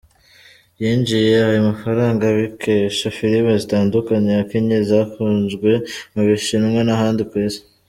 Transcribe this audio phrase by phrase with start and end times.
[0.81, 5.71] Yinjije ayo mafaranga abikesha filime zitandukanye yakinnye zakunzwe
[6.13, 7.61] mu Bushinwa n’ahandi ku isi.